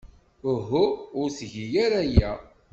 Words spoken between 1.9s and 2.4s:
aya.